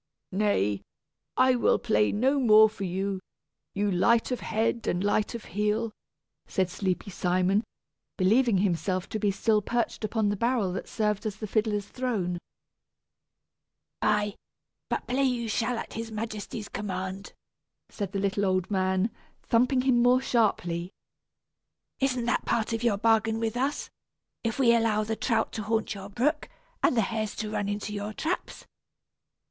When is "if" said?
24.43-24.57